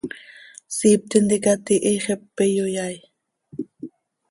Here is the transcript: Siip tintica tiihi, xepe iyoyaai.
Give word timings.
Siip 0.75 1.01
tintica 1.11 1.53
tiihi, 1.65 1.93
xepe 2.05 2.43
iyoyaai. 2.51 2.97